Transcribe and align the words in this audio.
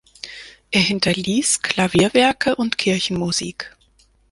Er 0.71 0.81
hinterließ 0.81 1.61
Klavierwerke 1.61 2.55
und 2.55 2.79
Kirchenmusik. 2.79 3.77